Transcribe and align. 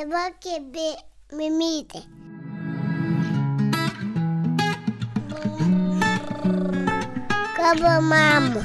Dabar 0.00 0.32
kėbė 0.40 0.96
mimytė. 1.36 1.98
Kaba 7.58 8.00
mama. 8.00 8.62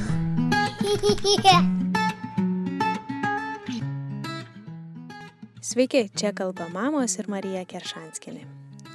Sveiki, 5.60 6.08
čia 6.16 6.32
kalba 6.32 6.70
mamos 6.72 7.18
ir 7.20 7.28
Marija 7.28 7.68
Keršanskinė. 7.68 8.48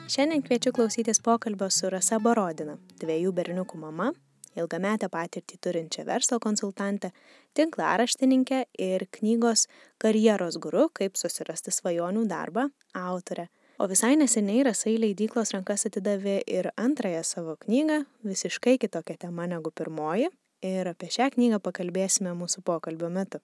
Šiandien 0.09 0.41
kviečiu 0.41 0.73
klausytis 0.73 1.21
pokalbio 1.21 1.69
su 1.69 1.93
Rasa 1.93 2.17
Borodina, 2.17 2.73
dviejų 3.03 3.37
berniukų 3.37 3.77
mama, 3.85 4.17
ilgametę 4.59 5.09
patirtį 5.11 5.59
turinčią 5.65 6.05
verslo 6.07 6.39
konsultantę, 6.43 7.11
tinklaraštininkę 7.57 8.63
ir 8.79 9.07
knygos 9.17 9.67
Karjeros 10.01 10.59
guru, 10.61 10.89
kaip 10.93 11.17
susirasti 11.19 11.73
svajonių 11.75 12.25
darbą, 12.29 12.69
autorę. 12.93 13.47
O 13.81 13.87
visai 13.89 14.13
neseniai 14.19 14.61
Rasai 14.67 14.97
leidyklos 15.01 15.55
rankas 15.55 15.87
atidavė 15.89 16.41
ir 16.45 16.69
antrąją 16.77 17.23
savo 17.25 17.55
knygą, 17.63 18.03
visiškai 18.27 18.77
kitokia 18.81 19.17
tema 19.25 19.47
negu 19.49 19.71
pirmoji, 19.73 20.29
ir 20.61 20.89
apie 20.91 21.09
šią 21.09 21.31
knygą 21.35 21.59
pakalbėsime 21.65 22.33
mūsų 22.37 22.61
pokalbio 22.67 23.09
metu. 23.09 23.41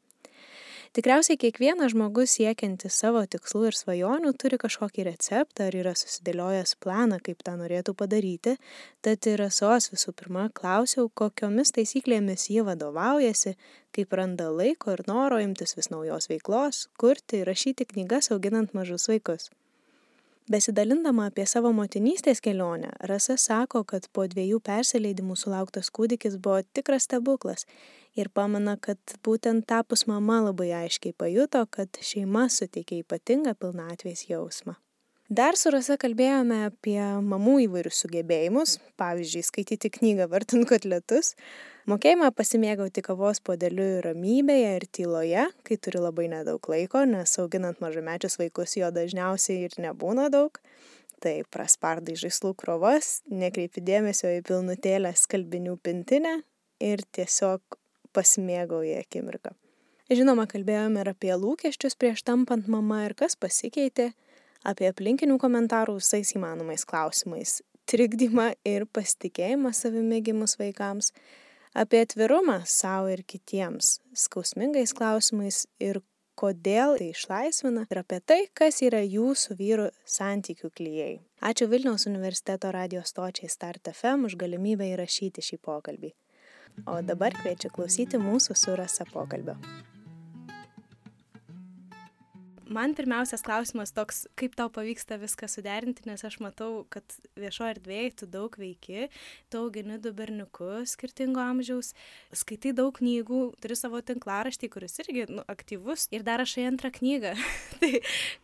Tikriausiai 0.95 1.37
kiekvienas 1.41 1.91
žmogus 1.91 2.37
siekiantis 2.37 2.95
savo 3.01 3.19
tikslų 3.27 3.67
ir 3.69 3.75
svajonių 3.75 4.31
turi 4.39 4.59
kažkokį 4.61 5.05
receptą 5.09 5.67
ar 5.67 5.75
yra 5.75 5.93
susidėliojęs 5.99 6.77
planą, 6.83 7.19
kaip 7.23 7.43
tą 7.43 7.57
norėtų 7.59 7.95
padaryti, 7.99 8.55
tad 9.03 9.27
ir 9.27 9.43
esos 9.49 9.91
visų 9.91 10.15
pirma 10.15 10.47
klausiau, 10.55 11.09
kokiomis 11.11 11.75
taisyklėmis 11.75 12.47
jie 12.53 12.63
vadovaujasi, 12.67 13.57
kaip 13.95 14.15
randa 14.15 14.47
laiko 14.53 14.95
ir 14.95 15.03
noro 15.11 15.41
imtis 15.43 15.75
vis 15.75 15.91
naujos 15.91 16.31
veiklos, 16.31 16.87
kurti 16.97 17.43
ir 17.43 17.51
rašyti 17.51 17.89
knygas 17.91 18.31
auginant 18.31 18.75
mažus 18.77 19.09
vaikus. 19.11 19.51
Besidalindama 20.47 21.25
apie 21.27 21.43
savo 21.43 21.73
motinystės 21.75 22.39
kelionę, 22.39 22.93
Rasa 23.09 23.35
sako, 23.35 23.81
kad 23.83 24.05
po 24.15 24.23
dviejų 24.31 24.61
persileidimų 24.63 25.35
sulauktas 25.35 25.91
kūdikis 25.91 26.37
buvo 26.39 26.61
tikras 26.71 27.03
stebuklas 27.09 27.67
ir 28.15 28.31
pamana, 28.31 28.77
kad 28.79 28.97
būtent 29.27 29.67
tapus 29.67 30.05
mama 30.07 30.39
labai 30.45 30.69
aiškiai 30.85 31.11
pajuto, 31.19 31.65
kad 31.67 31.99
šeima 31.99 32.47
suteikia 32.47 33.03
ypatingą 33.03 33.57
pilnatvės 33.59 34.29
jausmą. 34.31 34.79
Dar 35.27 35.57
su 35.59 35.67
Rasa 35.73 35.97
kalbėjome 35.99 36.61
apie 36.69 37.01
mamų 37.03 37.57
įvairius 37.65 37.97
sugebėjimus, 37.99 38.77
pavyzdžiui, 38.95 39.41
skaityti 39.43 39.89
knygą 39.91 40.29
vartant 40.31 40.63
kotletus, 40.69 41.33
mokėjimą 41.91 42.29
pasimėgauti 42.31 43.01
kavos 43.03 43.41
podeliu 43.43 43.99
ramybėje 44.05 44.69
ir 44.77 44.85
tyloje, 44.87 45.41
kai 45.67 45.77
turi 45.83 45.99
labai 45.99 46.29
nedaug 46.31 46.69
laiko, 46.71 47.01
nes 47.03 47.35
auginant 47.43 47.81
mažamečius 47.83 48.39
vaikus 48.39 48.77
jo 48.79 48.87
dažniausiai 48.95 49.65
ir 49.67 49.75
nebūna 49.83 50.29
daug. 50.31 50.61
Tai 51.19 51.33
praspardai 51.51 52.15
žaislų 52.15 52.53
krovas, 52.55 53.17
nekreipi 53.27 53.83
dėmesio 53.83 54.31
į 54.31 54.45
pilnutėlę 54.47 55.11
skalbinių 55.11 55.75
pintinę 55.83 56.37
ir 56.79 57.03
tiesiog 57.11 57.75
pasimėgauji 58.15 58.95
akimirką. 59.01 59.51
Žinoma, 60.07 60.47
kalbėjome 60.47 61.03
ir 61.03 61.11
apie 61.11 61.33
lūkesčius 61.35 61.99
prieš 61.99 62.23
tampant 62.23 62.71
mama 62.71 63.01
ir 63.09 63.17
kas 63.19 63.35
pasikeitė 63.35 64.13
apie 64.67 64.89
aplinkinių 64.91 65.37
komentarų 65.41 65.97
visais 66.01 66.33
įmanomais 66.35 66.85
klausimais, 66.87 67.61
trikdymą 67.87 68.51
ir 68.67 68.85
pasitikėjimą 68.91 69.71
savimi 69.75 70.19
gimus 70.25 70.57
vaikams, 70.59 71.13
apie 71.77 72.03
atvirumą 72.03 72.59
savo 72.67 73.11
ir 73.13 73.23
kitiems, 73.23 73.97
skausmingais 74.17 74.93
klausimais 74.97 75.65
ir 75.79 76.01
kodėl 76.37 76.97
tai 76.99 77.09
išlaisvina 77.13 77.87
ir 77.89 78.01
apie 78.03 78.19
tai, 78.21 78.39
kas 78.53 78.83
yra 78.85 79.01
jūsų 79.01 79.57
vyrų 79.57 79.89
santykių 80.05 80.71
klyjei. 80.77 81.17
Ačiū 81.41 81.69
Vilniaus 81.71 82.05
universiteto 82.09 82.71
radio 82.73 83.03
stočiai 83.05 83.49
Start 83.49 83.89
FM 83.93 84.29
už 84.29 84.37
galimybę 84.37 84.91
įrašyti 84.93 85.45
šį 85.49 85.61
pokalbį. 85.65 86.13
O 86.85 86.99
dabar 87.01 87.33
kviečiu 87.33 87.73
klausyti 87.73 88.21
mūsų 88.21 88.57
su 88.57 88.77
Rasa 88.77 89.07
pokalbio 89.09 89.57
man 92.69 92.93
pirmiausias 92.97 93.43
klausimas 93.45 93.91
toks, 93.95 94.25
kaip 94.39 94.55
tau 94.57 94.69
pavyksta 94.73 95.17
viską 95.21 95.49
suderinti, 95.51 96.05
nes 96.07 96.23
aš 96.27 96.39
matau, 96.43 96.85
kad 96.93 97.03
viešo 97.39 97.67
erdvėje 97.69 98.13
tu 98.21 98.29
daug 98.31 98.53
veiki, 98.59 99.07
tu 99.51 99.61
augini 99.61 99.97
du 100.01 100.11
berniukus 100.15 100.95
skirtingo 100.95 101.41
amžiaus, 101.43 101.93
skaitai 102.35 102.73
daug 102.77 102.95
knygų, 102.97 103.41
turi 103.63 103.77
savo 103.79 104.01
tinklaraštį, 104.05 104.69
kuris 104.73 104.97
irgi 105.03 105.27
nu, 105.31 105.43
aktyvus 105.49 106.07
ir 106.15 106.25
dar 106.27 106.41
rašai 106.43 106.67
antrą 106.69 106.91
knygą. 106.95 107.35
tai 107.81 107.91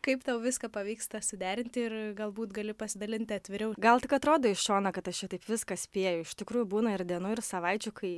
kaip 0.06 0.25
tau 0.28 0.39
viską 0.44 0.72
pavyksta 0.73 1.23
suderinti 1.23 1.88
ir 1.88 1.97
galbūt 2.17 2.53
gali 2.56 2.75
pasidalinti 2.78 3.38
atviriau. 3.38 3.73
Gal 3.81 4.03
tik 4.03 4.16
atrodo 4.19 4.51
iš 4.51 4.63
šona, 4.67 4.94
kad 4.95 5.07
aš 5.09 5.25
šitaip 5.25 5.50
viską 5.50 5.79
spėju. 5.79 6.28
Iš 6.28 6.38
tikrųjų 6.44 6.69
būna 6.75 6.95
ir 6.97 7.06
dienų, 7.07 7.35
ir 7.38 7.44
savaičių, 7.45 7.95
kai 7.97 8.13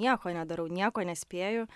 nieko 0.00 0.34
nedarau, 0.34 0.66
nieko 0.70 1.04
nespėju 1.06 1.68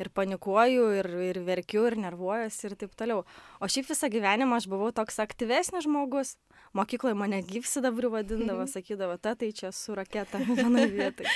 ir 0.00 0.10
panikuoju, 0.14 0.88
ir, 1.00 1.08
ir 1.28 1.40
verkiu, 1.46 1.84
ir 1.88 1.96
nervuojuosi 2.02 2.68
ir 2.68 2.76
taip 2.80 2.96
toliau. 2.98 3.22
O 3.60 3.70
šiaip 3.70 3.88
visą 3.90 4.10
gyvenimą 4.12 4.58
aš 4.60 4.68
buvau 4.72 4.90
toks 4.96 5.20
aktyvesnis 5.24 5.86
žmogus. 5.86 6.34
Mokykloje 6.74 7.14
mane 7.18 7.40
gyvsidabriu 7.46 8.10
vadindavo, 8.14 8.66
sakydavo, 8.70 9.16
ta 9.22 9.36
tai 9.38 9.52
čia 9.54 9.70
su 9.72 9.94
raketa 9.94 10.42
vienoje 10.48 10.90
vietoje. 10.94 11.32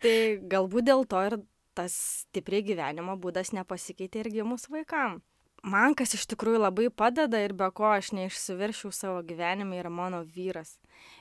tai 0.00 0.16
galbūt 0.40 0.88
dėl 0.88 1.06
to 1.08 1.22
ir 1.28 1.40
tas 1.76 1.96
stipriai 2.24 2.64
gyvenimo 2.64 3.18
būdas 3.20 3.52
nepasikeitė 3.52 4.24
ir 4.24 4.32
gimus 4.38 4.70
vaikam 4.72 5.20
man 5.66 5.94
kas 5.98 6.14
iš 6.14 6.24
tikrųjų 6.30 6.60
labai 6.62 6.86
padeda 6.94 7.40
ir 7.42 7.52
be 7.56 7.66
ko 7.74 7.88
aš 7.96 8.12
neišsiveršiau 8.16 8.92
savo 8.94 9.22
gyvenime 9.26 9.80
yra 9.80 9.90
mano 9.90 10.22
vyras. 10.22 10.76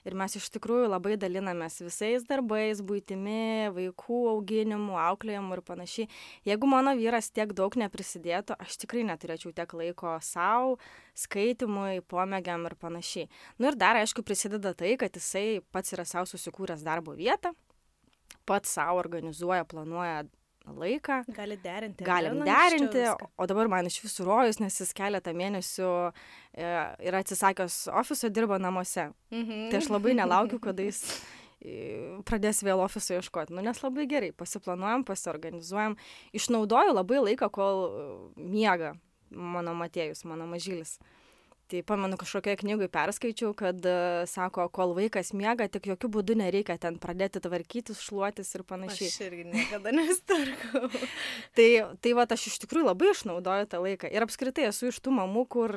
Ir 0.06 0.16
mes 0.18 0.38
iš 0.38 0.48
tikrųjų 0.54 0.88
labai 0.92 1.16
dalinamės 1.20 1.80
visais 1.84 2.24
darbais, 2.30 2.84
būtimi, 2.86 3.74
vaikų 3.76 4.20
auginimu, 4.36 4.96
auklėjimu 5.02 5.58
ir 5.58 5.64
panašiai. 5.66 6.08
Jeigu 6.48 6.70
mano 6.70 6.94
vyras 6.98 7.32
tiek 7.34 7.52
daug 7.58 7.76
neprisidėtų, 7.82 8.56
aš 8.62 8.78
tikrai 8.86 9.04
neturėčiau 9.10 9.52
tiek 9.58 9.76
laiko 9.76 10.16
savo, 10.24 10.78
skaitimui, 11.18 12.06
pomėgiam 12.08 12.70
ir 12.70 12.78
panašiai. 12.80 13.30
Nu 13.60 13.72
ir 13.72 13.80
dar, 13.82 14.00
aišku, 14.00 14.24
prisideda 14.24 14.76
tai, 14.78 14.96
kad 15.02 15.18
jisai 15.18 15.62
pats 15.74 15.98
yra 15.98 16.06
savo 16.08 16.30
susikūręs 16.30 16.86
darbo 16.86 17.18
vietą, 17.18 17.56
pats 18.46 18.78
savo 18.78 19.02
organizuoja, 19.02 19.66
planuoja 19.66 20.24
laiką. 20.74 21.22
Gali 21.36 21.58
derinti. 21.62 22.06
Galim 22.06 22.42
derinti, 22.46 23.06
o 23.38 23.48
dabar 23.50 23.70
man 23.72 23.90
iš 23.90 24.00
visų 24.03 24.28
rojus, 24.28 24.59
nes 24.64 24.80
jis 24.81 24.94
keletą 24.98 25.34
mėnesių 25.38 25.90
e, 26.09 26.70
yra 27.09 27.24
atsisakęs 27.24 27.86
ofiso, 27.94 28.30
dirba 28.34 28.59
namuose. 28.62 29.09
Mhm. 29.34 29.68
Tai 29.72 29.81
aš 29.81 29.90
labai 29.94 30.16
nelaukiu, 30.18 30.62
kada 30.64 30.86
jis 30.90 31.02
e, 31.62 31.76
pradės 32.28 32.64
vėl 32.66 32.84
ofiso 32.86 33.18
ieškoti. 33.18 33.56
Nu, 33.56 33.66
nes 33.66 33.81
labai 33.84 34.08
gerai, 34.12 34.31
pasiplanuojam, 34.38 35.06
pasiorganizuojam. 35.08 36.00
Išnaudoju 36.38 36.96
labai 36.97 37.22
laiką, 37.32 37.52
kol 37.53 37.86
miega 38.40 38.96
mano 39.30 39.74
Matėjus, 39.78 40.26
mano 40.30 40.47
mažylis. 40.50 40.97
Mhm 41.02 41.22
tai 41.72 41.81
pamenu 41.86 42.18
kažkokioj 42.22 42.58
knygoj 42.62 42.90
perskaičiau 42.94 43.53
kad 43.58 43.88
sako 44.30 44.68
kol 44.74 44.96
vaikas 44.98 45.34
miega 45.34 45.68
tik 45.72 45.90
jokiu 45.92 46.09
būdu 46.18 46.38
nereikia 46.40 46.78
ten 46.81 47.00
pradėti 47.02 47.42
tvarkytis 47.44 48.02
šluotis 48.06 48.53
ir 48.58 48.66
panašiai 48.68 49.12
aš 49.12 49.22
irgi 49.28 49.48
niekada 49.52 49.94
nesitvarkau 49.96 50.90
tai 51.58 51.70
tai 52.02 52.18
vat 52.18 52.36
aš 52.36 52.50
iš 52.52 52.59
tikrųjų 52.66 52.90
labai 52.92 53.14
išnaudoju 53.14 53.72
tą 53.72 53.81
laiką 53.86 54.12
ir 54.14 54.28
apskritai 54.28 54.70
esu 54.70 54.92
iš 54.92 55.02
tų 55.02 55.16
mamų 55.22 55.48
kur 55.58 55.76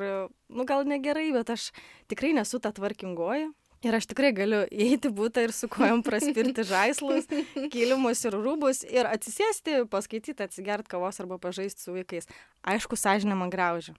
nu 0.49 0.67
gal 0.69 0.85
negerai 0.89 1.31
bet 1.35 1.55
aš 1.55 1.71
tikrai 2.11 2.35
nesu 2.37 2.61
ta 2.61 2.73
tvarkingoji 2.75 3.49
Ir 3.79 3.95
aš 3.95 4.09
tikrai 4.11 4.33
galiu 4.35 4.65
įeiti 4.75 5.07
būtą 5.15 5.45
ir 5.45 5.53
su 5.55 5.69
kojom 5.71 6.01
praspirti 6.03 6.65
žaislus, 6.67 7.29
kilimus 7.73 8.25
ir 8.27 8.35
rūbus 8.35 8.81
ir 8.83 9.07
atsisėsti, 9.07 9.85
paskaityti, 9.87 10.43
atsigert 10.43 10.89
kavos 10.91 11.21
arba 11.23 11.37
pažaisti 11.39 11.85
su 11.85 11.95
vaikais. 11.95 12.27
Aišku, 12.67 12.99
sąžinė 12.99 13.39
man 13.39 13.53
graužia. 13.53 13.95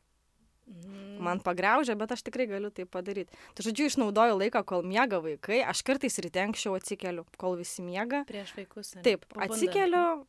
Mm. 0.70 1.18
Man 1.20 1.40
pagraužia, 1.44 1.96
bet 1.98 2.12
aš 2.14 2.22
tikrai 2.26 2.46
galiu 2.48 2.70
tai 2.72 2.86
padaryti. 2.88 3.36
Tai 3.56 3.64
žodžiu, 3.66 3.90
išnaudoju 3.90 4.38
laiką, 4.38 4.62
kol 4.66 4.84
miega 4.86 5.18
vaikai. 5.20 5.60
Aš 5.66 5.82
kartais 5.86 6.16
ryte 6.22 6.40
anksčiau 6.42 6.76
atsikeliu, 6.78 7.26
kol 7.40 7.58
visi 7.60 7.84
miega. 7.84 8.22
Prieš 8.28 8.54
vaikus. 8.56 8.94
Ne? 8.96 9.04
Taip, 9.06 9.26
atsikeliu. 9.34 10.24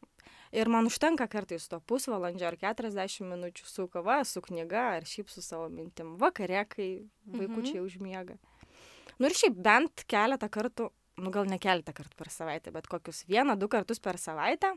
Ir 0.52 0.68
man 0.68 0.90
užtenka 0.90 1.30
kartais 1.32 1.70
to 1.72 1.80
pusvalandžio 1.88 2.50
ar 2.50 2.58
40 2.60 3.24
minučių 3.24 3.68
su 3.70 3.86
kava, 3.88 4.20
su 4.28 4.42
knyga 4.44 4.90
ar 4.98 5.08
šiaip 5.08 5.32
su 5.32 5.44
savo 5.46 5.70
mintim. 5.72 6.18
Vakare, 6.20 6.66
kai 6.68 6.90
vaikučiai 7.24 7.80
mhm. 7.80 7.86
užmiega. 7.88 8.36
Nu 9.22 9.30
ir 9.30 9.38
šiaip 9.38 9.56
bent 9.56 10.04
keletą 10.12 10.50
kartų, 10.52 10.90
nu 11.24 11.32
gal 11.32 11.48
ne 11.48 11.62
keletą 11.62 11.96
kartų 11.96 12.20
per 12.20 12.34
savaitę, 12.34 12.74
bet 12.76 12.90
kokius 12.92 13.24
vieną, 13.30 13.56
du 13.56 13.72
kartus 13.72 14.04
per 14.04 14.20
savaitę 14.20 14.74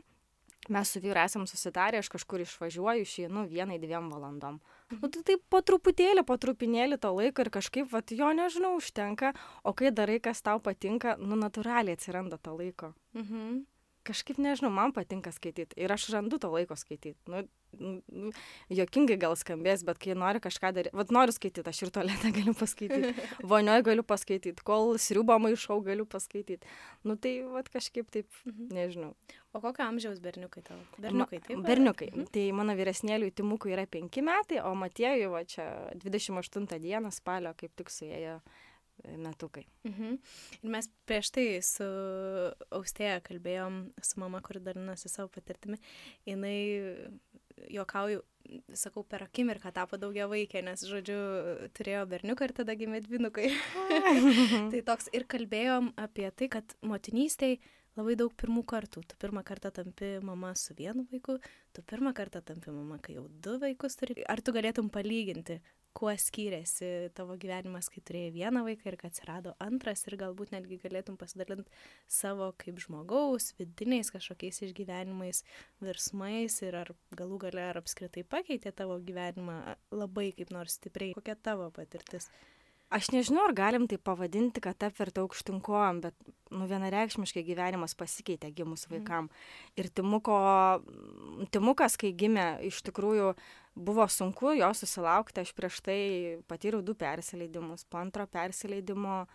mes 0.69 0.91
su 0.91 0.99
vyru 0.99 1.19
esam 1.21 1.45
susitarę, 1.47 1.99
aš 1.99 2.09
kažkur 2.09 2.41
išvažiuoju, 2.41 3.05
išeinu 3.05 3.45
vienai 3.49 3.77
dviem 3.81 4.09
valandom. 4.11 4.59
Nu, 4.93 5.09
tai 5.09 5.23
taip 5.25 5.41
po 5.49 5.61
truputėlį, 5.65 6.21
po 6.27 6.35
trupinėlį 6.37 6.99
to 7.01 7.09
laiko 7.17 7.41
ir 7.41 7.49
kažkaip, 7.53 7.87
vat, 7.89 8.11
jo 8.13 8.27
nežinau, 8.37 8.75
užtenka, 8.77 9.31
o 9.65 9.73
kai 9.73 9.89
darai, 9.89 10.19
kas 10.21 10.43
tau 10.45 10.61
patinka, 10.61 11.15
nu, 11.17 11.37
natūraliai 11.41 11.97
atsiranda 11.97 12.37
to 12.37 12.53
laiko. 12.53 12.93
Mhm. 13.17 13.63
Kažkaip 14.05 14.39
nežinau, 14.41 14.71
man 14.73 14.93
patinka 14.95 15.33
skaityti 15.35 15.77
ir 15.81 15.91
aš 15.91 16.09
randu 16.13 16.39
to 16.41 16.49
laiko 16.53 16.77
skaityti. 16.79 17.17
Nu, 17.31 17.43
nu, 17.79 18.31
jokingai 18.71 19.17
gal 19.19 19.35
skambės, 19.39 19.83
bet 19.87 19.99
kai 20.01 20.15
nori 20.17 20.41
kažką 20.43 20.71
daryti, 20.75 20.95
vad 20.95 21.13
noriu 21.15 21.35
skaityti, 21.35 21.65
aš 21.69 21.81
ir 21.85 21.93
tualetę 21.95 22.31
galiu 22.37 22.55
paskaityti, 22.57 23.13
vonioje 23.51 23.85
galiu 23.89 24.05
paskaityti, 24.07 24.65
kol 24.67 24.95
sriubą 25.01 25.37
maišau 25.43 25.81
galiu 25.85 26.07
paskaityti. 26.09 26.69
Nu 27.07 27.17
tai 27.19 27.37
vad 27.49 27.71
kažkaip 27.73 28.11
taip, 28.13 28.29
mhm. 28.45 28.69
nežinau. 28.75 29.15
O 29.55 29.61
kokio 29.63 29.85
amžiaus 29.87 30.19
berniukai 30.23 30.65
tavo? 30.67 30.81
Berniukai, 30.99 31.39
taip? 31.39 31.63
Berniukai. 31.63 32.11
Mhm. 32.11 32.29
Tai 32.35 32.45
mano 32.57 32.75
vyresnėliui 32.75 33.33
Timukui 33.35 33.75
yra 33.75 33.87
5 33.87 34.21
metai, 34.25 34.61
o 34.63 34.73
Matėjui, 34.77 35.29
va 35.31 35.45
čia 35.47 35.67
28 36.03 36.79
dieną 36.83 37.13
spalio 37.15 37.55
kaip 37.57 37.75
tik 37.79 37.93
suėjo 37.93 38.39
metukai. 39.03 39.65
Mhm. 39.87 40.17
Ir 40.61 40.71
mes 40.71 40.89
prieš 41.07 41.31
tai 41.35 41.45
su 41.65 41.87
Austėja 42.75 43.19
kalbėjom, 43.25 43.81
su 44.01 44.21
mama, 44.21 44.41
kuri 44.45 44.63
dalinasi 44.63 45.11
savo 45.11 45.29
patirtimi, 45.33 45.79
jinai, 46.27 46.57
juokauju, 47.71 48.23
sakau, 48.77 49.03
per 49.07 49.25
akimirką 49.25 49.71
tapo 49.75 49.99
daugia 50.01 50.27
vaikė, 50.31 50.61
nes, 50.65 50.83
žodžiu, 50.87 51.17
turėjo 51.77 52.03
berniuką 52.11 52.49
ir 52.49 52.53
tada 52.59 52.75
gimė 52.77 53.01
dvinukai. 53.05 53.49
tai 54.73 54.83
toks 54.85 55.09
ir 55.15 55.27
kalbėjom 55.29 55.93
apie 56.01 56.29
tai, 56.31 56.51
kad 56.57 56.77
motinystėje 56.85 57.61
labai 57.95 58.17
daug 58.19 58.33
pirmų 58.35 58.65
kartų. 58.67 59.05
Tu 59.07 59.17
pirmą 59.21 59.43
kartą 59.47 59.71
tampi 59.75 60.15
mama 60.25 60.53
su 60.59 60.75
vienu 60.77 61.05
vaiku, 61.11 61.37
tu 61.73 61.83
pirmą 61.87 62.13
kartą 62.17 62.41
tampi 62.45 62.73
mama, 62.75 62.99
kai 63.01 63.17
jau 63.17 63.27
du 63.29 63.57
vaikus 63.61 63.97
turi. 63.99 64.19
Ar 64.27 64.43
tu 64.43 64.53
galėtum 64.55 64.91
palyginti, 64.93 65.61
kuo 65.95 66.11
skyrėsi 66.19 66.89
tavo 67.15 67.37
gyvenimas, 67.39 67.87
kai 67.91 68.03
turėjai 68.05 68.33
vieną 68.35 68.63
vaiką 68.67 68.89
ir 68.91 68.97
kai 68.99 69.09
atsirado 69.11 69.53
antras 69.63 70.03
ir 70.09 70.17
galbūt 70.19 70.51
netgi 70.55 70.79
galėtum 70.81 71.17
pasidalinti 71.19 71.71
savo 72.11 72.51
kaip 72.61 72.81
žmogaus 72.83 73.53
vidiniais 73.59 74.11
kažkokiais 74.13 74.61
išgyvenimais, 74.67 75.43
virsmais 75.83 76.59
ir 76.67 76.79
ar 76.83 76.91
galų 77.15 77.39
gale 77.47 77.63
ar 77.69 77.79
apskritai 77.81 78.25
pakeitė 78.27 78.75
tavo 78.75 78.99
gyvenimą 79.07 79.61
labai 79.95 80.31
kaip 80.35 80.51
nors 80.55 80.79
stipriai. 80.79 81.15
Kokia 81.15 81.37
tavo 81.39 81.71
patirtis? 81.75 82.29
Aš 82.95 83.09
nežinau, 83.11 83.43
ar 83.49 83.53
galim 83.55 83.89
tai 83.91 83.97
pavadinti, 83.99 84.61
kad 84.63 84.79
apverta 84.87 85.23
aukštinkojom, 85.25 85.97
bet 86.05 86.15
nu, 86.55 86.63
vienareikšmiškai 86.69 87.43
gyvenimas 87.43 87.95
pasikeitė 87.99 88.53
gimus 88.55 88.85
mhm. 88.85 88.93
vaikam. 88.95 89.27
Mm. 89.27 89.81
Ir 89.81 89.89
Timuko, 89.99 90.37
Timukas, 91.51 91.97
kai 91.99 92.13
gimė, 92.15 92.47
iš 92.69 92.79
tikrųjų 92.87 93.33
buvo 93.75 94.07
sunku 94.07 94.55
jo 94.55 94.71
susilaukti, 94.77 95.43
aš 95.43 95.51
prieš 95.57 95.81
tai 95.83 95.99
patyriau 96.47 96.83
du 96.85 96.95
persileidimus, 96.95 97.83
po 97.89 97.99
antro 97.99 98.23
persileidimo 98.31 99.25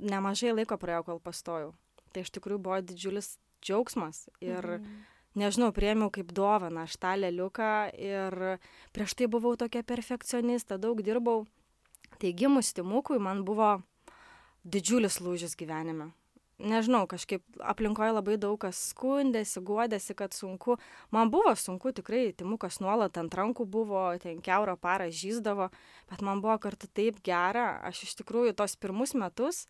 nemažai 0.00 0.54
laiko 0.56 0.78
praėjo, 0.80 1.04
kol 1.10 1.20
pastojau. 1.20 1.72
Tai 2.12 2.24
iš 2.24 2.32
tikrųjų 2.32 2.64
buvo 2.64 2.80
didžiulis 2.80 3.34
džiaugsmas 3.62 4.26
ir 4.40 4.78
mhm. 4.78 5.00
nežinau, 5.36 5.72
priemiau 5.76 6.08
kaip 6.12 6.32
dovaną 6.32 6.86
aš 6.86 6.96
tą 7.02 7.12
leliuką 7.20 7.72
ir 8.00 8.38
prieš 8.96 9.20
tai 9.20 9.28
buvau 9.28 9.52
tokia 9.60 9.84
perfekcionista, 9.84 10.80
daug 10.80 11.04
dirbau. 11.04 11.44
Tai 12.22 12.34
gimus 12.38 12.70
Timukui 12.76 13.18
man 13.18 13.42
buvo 13.46 13.74
didžiulis 14.62 15.18
lūžis 15.24 15.58
gyvenime 15.58 16.12
nežinau, 16.62 17.06
kažkaip 17.10 17.42
aplinkoje 17.60 18.12
labai 18.14 18.36
daug 18.40 18.58
kas 18.62 18.78
skundėsi, 18.92 19.62
guodėsi, 19.64 20.14
kad 20.18 20.34
sunku. 20.36 20.78
Man 21.14 21.30
buvo 21.32 21.54
sunku, 21.58 21.92
tikrai, 21.96 22.30
timukas 22.36 22.80
nuolat 22.82 23.18
ant 23.20 23.34
rankų 23.34 23.66
buvo, 23.68 24.04
ten 24.22 24.40
keurą 24.44 24.76
parą 24.80 25.08
žyzdavo, 25.12 25.70
bet 26.10 26.22
man 26.24 26.42
buvo 26.44 26.58
kartu 26.62 26.88
taip 26.88 27.20
gera. 27.26 27.80
Aš 27.88 28.04
iš 28.08 28.16
tikrųjų 28.22 28.54
tos 28.58 28.76
pirmus 28.80 29.16
metus 29.18 29.66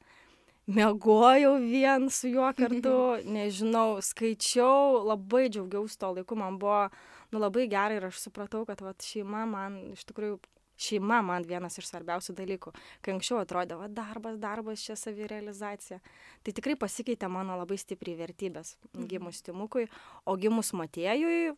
mėgojau 0.70 1.56
vien 1.58 2.06
su 2.12 2.30
juo 2.30 2.52
kartu, 2.56 2.96
nežinau, 3.36 3.98
skaičiau, 4.04 5.02
labai 5.08 5.48
džiaugiausi 5.50 5.98
to 5.98 6.12
laiku, 6.18 6.38
man 6.38 6.60
buvo 6.62 6.86
nu, 7.32 7.40
labai 7.40 7.66
gerai 7.72 7.98
ir 7.98 8.10
aš 8.12 8.20
supratau, 8.28 8.66
kad 8.68 8.84
vat, 8.84 9.02
šeima 9.02 9.46
man 9.48 9.80
iš 9.96 10.04
tikrųjų 10.10 10.38
šeima 10.82 11.20
man 11.24 11.46
vienas 11.48 11.78
iš 11.78 11.88
svarbiausių 11.90 12.36
dalykų. 12.38 12.74
Kai 13.02 13.16
anksčiau 13.16 13.40
atrodė, 13.42 13.78
va, 13.80 13.88
darbas, 13.92 14.38
darbas, 14.42 14.84
čia 14.84 14.96
savirealizacija. 14.98 16.00
Tai 16.42 16.54
tikrai 16.58 16.76
pasikeitė 16.80 17.30
mano 17.32 17.58
labai 17.60 17.78
stipriai 17.80 18.18
vertybės 18.20 18.76
mhm. 18.92 19.10
gimus 19.10 19.42
Timukui, 19.46 19.88
o 20.26 20.36
gimus 20.40 20.72
Matėjui, 20.76 21.54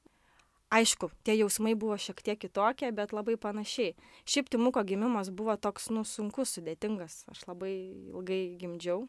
aišku, 0.74 1.10
tie 1.26 1.36
jausmai 1.38 1.74
buvo 1.78 1.96
šiek 2.00 2.22
tiek 2.24 2.40
kitokie, 2.40 2.90
bet 2.94 3.14
labai 3.14 3.36
panašiai. 3.40 3.94
Šiaip 4.28 4.50
Timuko 4.52 4.82
gimimas 4.86 5.30
buvo 5.30 5.56
toks, 5.56 5.90
nu, 5.94 6.04
sunkus, 6.08 6.56
sudėtingas. 6.56 7.22
Aš 7.32 7.46
labai 7.50 7.74
ilgai 8.12 8.42
gimdžiau. 8.60 9.06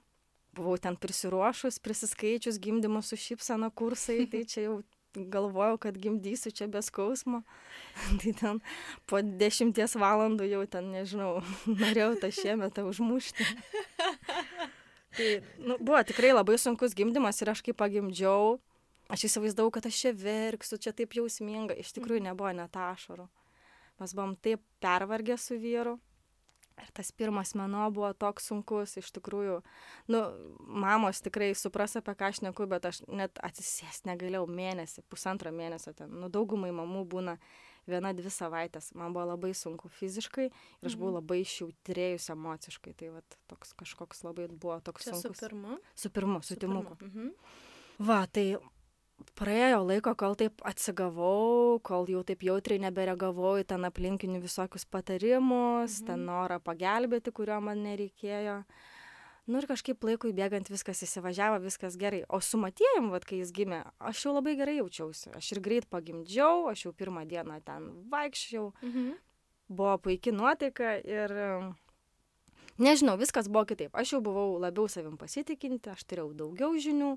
Buvau 0.56 0.78
ten 0.80 0.96
prisiruošus, 0.96 1.82
prisiskaičius 1.84 2.62
gimdymo 2.64 3.02
su 3.04 3.18
šypsena 3.20 3.68
kursai, 3.76 4.24
tai 4.32 4.46
čia 4.48 4.70
jau 4.70 4.78
galvojau, 5.16 5.78
kad 5.82 5.98
gimdysiu 5.98 6.52
čia 6.52 6.68
be 6.72 6.82
skausmo. 6.86 7.44
tai 8.22 8.34
ten 8.38 8.62
po 9.10 9.22
dešimties 9.22 9.98
valandų 10.00 10.48
jau 10.50 10.64
ten, 10.70 10.92
nežinau, 10.94 11.40
norėjau 11.82 12.16
tą 12.22 12.32
šiemetą 12.36 12.86
užmušti. 12.90 13.48
tai 15.18 15.30
nu, 15.60 15.80
buvo 15.80 16.02
tikrai 16.08 16.34
labai 16.36 16.60
sunkus 16.62 16.98
gimdymas 16.98 17.42
ir 17.42 17.54
aš 17.54 17.64
kaip 17.66 17.80
pagimdžiau, 17.82 18.58
aš 19.12 19.28
įsivaizdavau, 19.30 19.74
kad 19.74 19.88
aš 19.88 20.02
čia 20.06 20.16
verksiu, 20.18 20.82
čia 20.82 20.96
taip 20.96 21.16
jausminga. 21.18 21.78
Iš 21.80 21.96
tikrųjų 21.98 22.26
nebuvo 22.28 22.52
net 22.56 22.76
ašarų. 22.76 23.30
Mes 24.02 24.12
buvom 24.12 24.36
taip 24.36 24.60
pervargę 24.84 25.38
su 25.40 25.56
vyru. 25.60 25.96
Ir 26.76 26.90
tas 26.92 27.12
pirmas 27.16 27.54
meno 27.56 27.86
buvo 27.96 28.10
toks 28.20 28.50
sunkus, 28.50 28.98
iš 29.00 29.14
tikrųjų, 29.16 29.62
nu, 30.12 30.22
mamos 30.84 31.22
tikrai 31.24 31.54
supras, 31.56 31.96
apie 31.96 32.16
ką 32.20 32.32
aš 32.34 32.42
neku, 32.44 32.68
bet 32.68 32.90
aš 32.90 33.00
net 33.08 33.40
atsisės 33.40 34.02
negalėjau 34.10 34.44
mėnesį, 34.52 35.06
pusantro 35.08 35.54
mėnesio 35.56 35.96
ten, 35.96 36.12
nu, 36.20 36.28
daugumai 36.34 36.74
mamų 36.76 37.06
būna 37.14 37.38
viena, 37.88 38.12
dvi 38.18 38.32
savaitės. 38.34 38.92
Man 38.98 39.16
buvo 39.16 39.30
labai 39.32 39.54
sunku 39.56 39.90
fiziškai 39.94 40.50
ir 40.50 40.90
aš 40.90 40.98
buvau 40.98 41.14
mhm. 41.14 41.20
labai 41.22 41.40
išjautrėjus 41.46 42.28
emociškai. 42.36 42.96
Tai 43.00 43.12
va, 43.16 43.24
toks 43.52 43.76
kažkoks 43.80 44.26
labai 44.28 44.50
buvo 44.52 44.80
toks 44.84 45.08
Čia 45.08 45.16
sunkus. 45.16 45.40
Su 45.40 45.46
pirmu? 45.46 45.80
Su 45.96 46.12
pirmu, 46.12 46.42
su, 46.42 46.54
su 46.56 46.62
timuku. 46.66 46.98
Mhm. 47.00 47.32
Va, 48.04 48.26
tai 48.28 48.58
praėjo 49.36 49.84
laiko, 49.86 50.14
kol 50.18 50.36
taip 50.40 50.64
atsigavau, 50.68 51.80
kol 51.86 52.08
jau 52.12 52.24
taip 52.28 52.44
jautriai 52.46 52.82
nebereagavau 52.84 53.56
į 53.62 53.68
ten 53.70 53.88
aplinkinių 53.88 54.42
visokius 54.44 54.88
patarimus, 54.88 56.02
mhm. 56.02 56.08
ten 56.10 56.28
norą 56.28 56.60
pagelbėti, 56.64 57.34
kurio 57.36 57.60
man 57.64 57.84
nereikėjo. 57.86 58.62
Nu 59.46 59.60
ir 59.62 59.68
kažkaip 59.70 60.02
laikui 60.02 60.32
bėgant 60.34 60.72
viskas 60.74 61.04
įsivažiavo, 61.06 61.60
viskas 61.62 62.00
gerai. 62.02 62.24
O 62.34 62.40
su 62.42 62.58
Matėjim, 62.58 63.12
vad 63.14 63.28
kai 63.30 63.44
jis 63.44 63.52
gimė, 63.54 63.84
aš 64.02 64.24
jau 64.26 64.34
labai 64.34 64.56
gerai 64.58 64.80
jaučiausi. 64.80 65.36
Aš 65.38 65.52
ir 65.54 65.62
greit 65.68 65.86
pagimdžiau, 65.92 66.66
aš 66.72 66.88
jau 66.88 66.94
pirmą 66.98 67.28
dieną 67.30 67.60
ten 67.66 67.92
vaikščiau. 68.10 68.72
Mhm. 68.82 69.12
Buvo 69.70 69.96
puikia 70.02 70.34
nuotaika 70.34 70.96
ir 70.98 71.34
nežinau, 72.82 73.20
viskas 73.22 73.50
buvo 73.50 73.68
kitaip. 73.70 73.94
Aš 73.94 74.16
jau 74.16 74.22
buvau 74.26 74.58
labiau 74.62 74.90
savim 74.90 75.14
pasitikinti, 75.18 75.94
aš 75.94 76.06
turėjau 76.10 76.34
daugiau 76.42 76.74
žinių. 76.82 77.14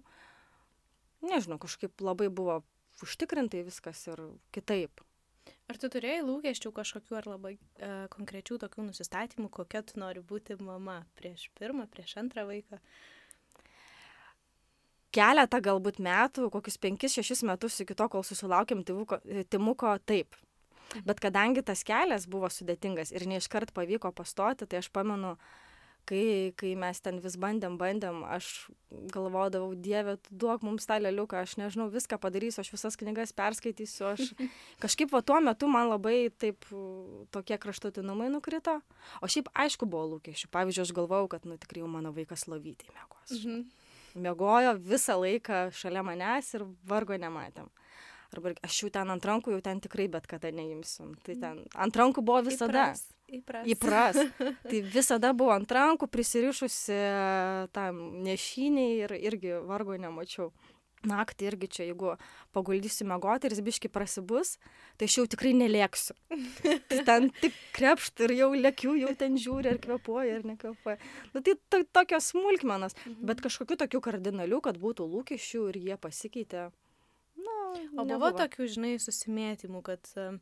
Nežinau, 1.25 1.58
kažkaip 1.58 1.98
labai 2.04 2.28
buvo 2.30 2.60
užtikrintai 3.02 3.64
viskas 3.66 4.04
ir 4.10 4.20
kitaip. 4.54 5.02
Ar 5.68 5.76
tu 5.80 5.88
turėjai 5.92 6.25
lūkesčių 6.25 6.70
kažkokių 6.76 7.16
ar 7.18 7.28
labai 7.28 7.54
e, 7.56 7.90
konkrečių 8.12 8.58
tokių 8.62 8.87
nusistatymų, 8.87 9.50
kokia 9.52 9.82
tu 9.84 9.98
nori 10.00 10.22
būti 10.25 10.56
mama 10.60 11.02
prieš 11.18 11.48
pirmą, 11.58 11.88
prieš 11.92 12.16
antrą 12.22 12.46
vaiką? 12.48 12.80
Keletą 15.12 15.60
galbūt 15.64 16.00
metų, 16.04 16.48
kokius 16.52 16.76
penkis, 16.80 17.16
šešis 17.16 17.44
metus 17.48 17.80
iki 17.84 17.96
to, 17.96 18.08
kol 18.12 18.25
susilaukėm 18.25 18.84
timuko, 18.88 19.20
timuko 19.52 19.94
taip. 20.08 20.37
Mhm. 20.94 21.04
Bet 21.08 21.20
kadangi 21.20 21.64
tas 21.64 21.84
kelias 21.84 22.28
buvo 22.30 22.48
sudėtingas 22.52 23.12
ir 23.12 23.26
neiškart 23.28 23.75
pavyko 23.76 24.12
pastoti, 24.16 24.68
tai 24.68 24.80
aš 24.80 24.88
pamenu, 24.92 25.34
uh, 25.37 25.67
kai 26.08 26.52
kai 26.58 26.72
mes 26.78 27.00
ten 27.04 27.20
vis 27.24 27.36
bandėm 27.40 27.76
bandėm 27.80 28.22
aš 28.26 28.68
galvodavau 29.12 29.74
dieve 29.76 30.16
tu 30.24 30.36
duok 30.44 30.64
mums 30.66 30.88
tą 30.88 30.98
lėliuką 31.02 31.42
aš 31.44 31.56
nežinau 31.60 31.88
viską 31.92 32.18
padarysiu 32.22 32.62
aš 32.62 32.72
visas 32.72 32.96
knygas 33.00 33.34
perskaitysiu 33.36 34.08
aš 34.12 34.32
kažkaip 34.84 35.12
va 35.12 35.20
tuo 35.22 35.40
metu 35.44 35.68
man 35.70 35.90
labai 35.92 36.30
taip 36.44 36.64
tokie 37.34 37.58
kraštutinumai 37.60 38.30
nukrito. 38.32 38.78
O 39.20 39.28
šiaip 39.30 39.50
aišku 39.54 39.88
buvo 39.88 40.14
lūkesčių. 40.14 40.50
Pavyzdžiui 40.54 40.86
aš 40.86 40.94
galvojau 40.96 41.28
kad 41.34 41.44
nu 41.48 41.58
tikrai 41.60 41.84
jau 41.84 41.90
mano 41.92 42.14
vaikas 42.16 42.48
lovytėj 42.48 42.94
miegos. 42.94 43.36
Mhm. 43.36 43.68
miegojo 44.18 44.72
visą 44.82 45.18
laiką 45.20 45.68
šalia 45.76 46.02
manęs 46.02 46.54
ir 46.56 46.64
vargo 46.88 47.14
nematėm 47.20 47.68
arba 48.35 48.54
aš 48.66 48.82
jau 48.85 48.90
ten 48.94 49.14
ant 49.14 49.28
rankų 49.30 49.54
jau 49.56 49.61
ten 49.64 49.80
tikrai 49.85 50.08
bet 50.12 50.26
kada 50.30 50.50
neimsiu 50.54 51.12
tai 51.26 51.38
ten 51.40 51.62
ant 51.75 52.02
rankų 52.02 52.25
buvo 52.25 52.42
visada 52.50 52.88
Įpras. 52.88 53.06
Įpras. 53.28 53.66
Įpras. 53.68 54.18
Tai 54.70 54.80
visada 54.88 55.35
buvo 55.37 55.52
ant 55.52 55.68
rankų 55.68 56.08
prisirišusi 56.08 56.97
tam 57.76 58.00
nešiniai 58.25 59.04
ir 59.04 59.16
irgi 59.20 59.61
vargo 59.68 59.99
nemačiau. 60.00 60.52
naktį 61.06 61.47
irgi 61.47 61.66
čia, 61.70 61.85
jeigu 61.87 62.16
paguldysiu 62.56 63.04
mėgoti 63.06 63.47
ir 63.47 63.54
jis 63.54 63.61
biški 63.62 63.90
prasibus, 63.92 64.56
tai 64.99 65.06
aš 65.06 65.18
jau 65.20 65.26
tikrai 65.30 65.52
nelėksiu. 65.54 66.16
tai 66.90 66.99
ten 67.06 67.28
tik 67.38 67.54
krepšt 67.76 68.25
ir 68.26 68.35
jau 68.40 68.49
lėkiu, 68.50 68.97
jau 68.99 69.12
ten 69.14 69.38
žiūri, 69.38 69.76
ar 69.76 69.78
kvepuoja, 69.85 70.40
ar 70.40 70.49
nekvepuoja. 70.50 70.99
Nu, 71.37 71.44
tai 71.44 71.54
to, 71.70 71.85
tokios 71.94 72.32
smulkmenos, 72.32 72.99
mhm. 73.04 73.23
bet 73.30 73.44
kažkokiu 73.44 73.78
tokiu 73.78 74.02
kardinaliu, 74.02 74.58
kad 74.64 74.80
būtų 74.82 75.06
lūkesčių 75.12 75.68
ir 75.70 75.80
jie 75.85 76.00
pasikeitė. 76.02 76.68
Na, 77.38 77.59
o 78.00 78.07
buvo 78.09 78.33
tokių, 78.37 78.66
žinai, 78.75 78.97
susimėtymų, 79.02 79.83
kad 79.87 80.11
uh, 80.18 80.38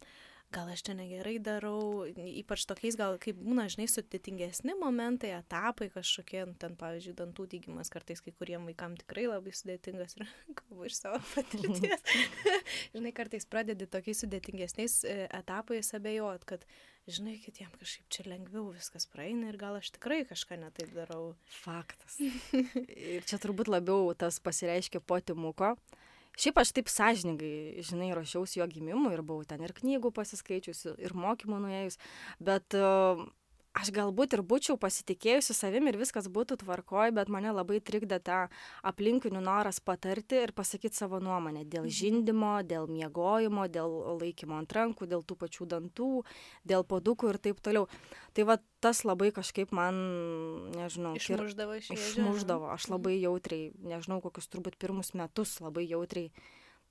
gal 0.54 0.70
aš 0.70 0.82
čia 0.86 0.94
negerai 0.96 1.36
darau, 1.42 2.06
ypač 2.06 2.64
tokiais 2.68 2.96
gal 2.98 3.18
kaip 3.22 3.38
būna, 3.40 3.66
žinai, 3.72 3.88
sudėtingesni 3.90 4.76
momentai, 4.78 5.32
etapai 5.36 5.88
kažkokie, 5.92 6.44
nu, 6.48 6.54
ten, 6.60 6.76
pavyzdžiui, 6.78 7.16
dantų 7.18 7.48
dygimas 7.52 7.90
kartais 7.92 8.22
kai 8.24 8.34
kuriem 8.36 8.68
vaikam 8.70 8.94
tikrai 8.98 9.26
labai 9.28 9.54
sudėtingas 9.56 10.16
ir 10.18 10.26
kalbu 10.60 10.88
iš 10.88 11.00
savo 11.00 11.20
patirties. 11.34 12.06
žinai, 12.94 13.14
kartais 13.16 13.48
pradedi 13.50 13.88
tokiais 13.90 14.22
sudėtingesniais 14.22 15.00
e, 15.04 15.18
etapais 15.40 15.92
abejot, 15.98 16.46
kad, 16.48 16.66
žinai, 17.10 17.36
kitiem 17.42 17.72
kažkaip 17.80 18.08
čia 18.14 18.28
lengviau 18.30 18.70
viskas 18.70 19.08
praeina 19.10 19.50
ir 19.50 19.60
gal 19.60 19.80
aš 19.80 19.92
tikrai 19.98 20.22
kažką 20.30 20.60
netaip 20.62 20.94
darau. 20.94 21.34
Faktas. 21.60 22.20
ir 22.22 23.26
čia 23.26 23.42
turbūt 23.42 23.70
labiau 23.72 24.14
tas 24.18 24.38
pasireiškia 24.42 25.02
po 25.02 25.20
timuko 25.20 25.74
šiaip 26.36 26.60
aš 26.62 26.72
taip 26.76 26.90
sąžiningai 26.92 27.82
žinai 27.86 28.10
ruošiausi 28.16 28.60
jo 28.60 28.68
gimimui 28.70 29.14
ir 29.16 29.24
buvau 29.26 29.46
ten 29.48 29.64
ir 29.64 29.74
knygų 29.76 30.12
pasiskaičiusi 30.18 30.96
ir 31.02 31.16
mokymų 31.16 31.62
nuėjus 31.64 31.98
bet 32.50 32.76
aš 33.76 33.92
galbūt 33.94 34.36
ir 34.36 34.42
būčiau 34.46 34.78
pasitikėjusi 34.80 35.54
savim 35.56 35.88
ir 35.90 35.98
viskas 36.00 36.28
būtų 36.32 36.58
tvarkoj 36.62 37.12
bet 37.16 37.30
mane 37.32 37.52
labai 37.52 37.78
trikdė 37.84 38.18
ta 38.24 38.38
aplinkinių 38.88 39.42
noras 39.44 39.80
patarti 39.84 40.40
ir 40.46 40.54
pasakyt 40.56 40.96
savo 40.96 41.20
nuomonę 41.20 41.66
dėl 41.66 41.84
mhm. 41.84 41.96
žindymo 41.98 42.54
dėl 42.68 42.88
miegojimo 42.90 43.68
dėl 43.72 43.96
laikymo 44.22 44.60
ant 44.62 44.76
rankų 44.78 45.10
dėl 45.12 45.24
tų 45.26 45.38
pačių 45.44 45.68
dantų 45.74 46.10
dėl 46.64 46.86
puodukų 46.88 47.34
ir 47.34 47.40
taip 47.48 47.60
toliau 47.64 47.86
tai 48.36 48.48
va 48.48 48.58
tas 48.84 49.04
labai 49.08 49.32
kažkaip 49.36 49.72
man 49.76 49.96
nežinau 50.76 51.16
išmušdavo 51.20 51.80
iš 51.80 51.92
išmušdavo 51.96 52.72
aš 52.72 52.88
mhm. 52.88 52.96
labai 52.96 53.16
jautriai 53.20 53.72
nežinau 53.92 54.22
kokius 54.24 54.48
turbūt 54.52 54.80
pirmus 54.80 55.12
metus 55.18 55.58
labai 55.60 55.84
jautriai 55.90 56.32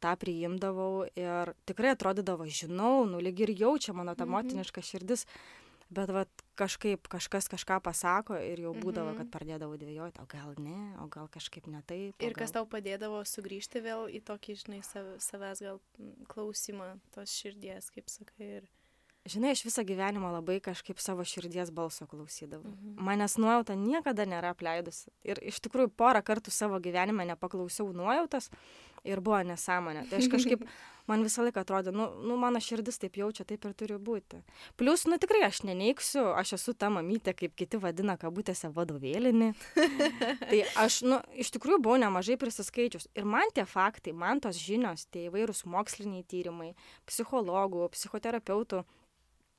tą 0.04 0.13
priimdavau 0.20 1.06
ir 1.18 1.54
tikrai 1.65 1.96
atrodydavo 1.96 2.46
žinau 2.46 3.06
nu 3.10 3.22
lyg 3.24 3.46
ir 3.46 3.56
jaučia 3.58 3.96
mano 3.96 4.13
ta 4.13 4.27
mhm. 4.27 4.36
motiniška 4.38 4.84
širdis 4.86 5.25
bet 5.96 6.12
vat 6.14 6.46
kažkaip 6.60 7.10
kažkas 7.12 7.50
kažką 7.52 7.80
pasako 7.84 8.38
ir 8.40 8.62
jau 8.66 8.74
būdavo, 8.75 9.16
kad 9.16 9.25
mhm. 9.25 9.34
pradėdavau 9.34 9.80
dvėjoti, 9.80 10.22
o 10.24 10.30
gal 10.32 10.56
ne, 10.62 10.80
o 11.04 11.10
gal 11.12 11.30
kažkaip 11.32 11.68
ne 11.72 11.82
taip. 11.88 12.16
Ir 12.24 12.38
kas 12.38 12.56
tau 12.56 12.68
padėdavo 12.70 13.24
sugrįžti 13.28 13.84
vėl 13.86 14.08
į 14.12 14.24
tokį, 14.28 14.58
žinai, 14.64 14.82
savęs 14.86 15.64
gal 15.66 15.82
klausimą 16.32 16.96
tos 17.16 17.36
širdies, 17.36 17.92
kaip 17.96 18.12
sakai. 18.12 18.50
Ir... 18.60 18.72
Žinai, 19.25 19.56
aš 19.56 19.64
visą 19.66 19.82
gyvenimą 19.88 20.30
labai 20.36 20.60
kažkaip 20.62 21.00
savo 21.02 21.24
širdies 21.25 21.72
balso 21.74 22.06
klausydavau. 22.10 22.70
Mhm. 22.75 22.98
Manęs 23.08 23.40
nuojauta 23.42 23.78
niekada 23.80 24.28
nėra 24.30 24.54
apleidusi. 24.54 25.10
Ir 25.25 25.42
iš 25.42 25.64
tikrųjų 25.66 25.90
porą 25.98 26.22
kartų 26.25 26.54
savo 26.54 26.78
gyvenime 26.84 27.25
nepaklausiau 27.32 27.90
nuojautas 27.96 28.52
ir 29.06 29.22
buvo 29.24 29.40
nesąmonė. 29.46 30.06
Tai 30.10 30.20
aš 30.20 30.28
kažkaip, 30.34 30.66
man 31.10 31.24
visą 31.26 31.46
laiką 31.46 31.62
atrodė, 31.62 31.94
nu, 31.96 32.08
nu 32.26 32.38
mano 32.42 32.62
širdis 32.64 33.00
taip 33.02 33.20
jaučia, 33.20 33.46
taip 33.48 33.66
ir 33.68 33.76
turi 33.78 34.00
būti. 34.02 34.42
Plus, 34.80 35.06
nu 35.10 35.20
tikrai 35.22 35.44
aš 35.48 35.62
neneiksiu, 35.68 36.26
aš 36.34 36.56
esu 36.60 36.76
ta 36.78 36.90
mamytė, 36.94 37.36
kaip 37.38 37.56
kiti 37.60 37.80
vadina, 37.82 38.18
kabutėse 38.22 38.72
vadovėlinį. 38.76 39.52
tai 40.50 40.64
aš, 40.82 41.02
nu, 41.08 41.22
iš 41.38 41.54
tikrųjų 41.56 41.82
buvau 41.86 42.02
nemažai 42.02 42.40
prisiskaičius. 42.42 43.10
Ir 43.18 43.30
man 43.30 43.54
tie 43.56 43.68
faktai, 43.70 44.16
man 44.18 44.44
tos 44.44 44.60
žinios, 44.62 45.08
tie 45.14 45.28
įvairūs 45.30 45.66
moksliniai 45.70 46.26
tyrimai, 46.28 46.74
psichologų, 47.10 47.90
psichoterapeutų 47.96 48.86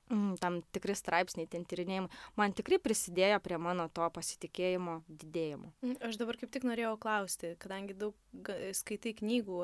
Mm, 0.07 0.37
tam 0.39 0.61
tikri 0.71 0.95
straipsniai, 0.95 1.49
ten 1.51 1.65
tyrinėjimai, 1.67 2.11
man 2.39 2.53
tikrai 2.55 2.79
prisidėjo 2.79 3.41
prie 3.43 3.57
mano 3.59 3.89
to 3.91 4.07
pasitikėjimo 4.15 5.01
didėjimo. 5.11 5.73
Mm, 5.83 5.97
aš 6.07 6.21
dabar 6.21 6.39
kaip 6.39 6.53
tik 6.55 6.67
norėjau 6.69 6.93
klausti, 7.03 7.57
kadangi 7.59 7.97
daug 7.99 8.15
skaitai 8.79 9.17
knygų 9.19 9.59